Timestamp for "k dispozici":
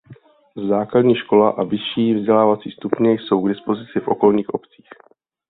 3.41-3.99